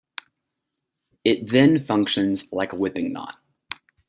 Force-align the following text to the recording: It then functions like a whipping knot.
It 1.23 1.51
then 1.51 1.77
functions 1.77 2.51
like 2.51 2.73
a 2.73 2.75
whipping 2.75 3.13
knot. 3.13 3.37